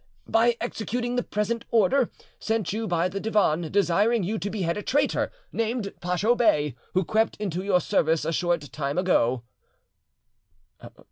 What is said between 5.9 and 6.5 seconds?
Pacho